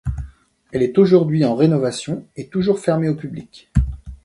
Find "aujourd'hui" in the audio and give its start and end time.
0.97-1.45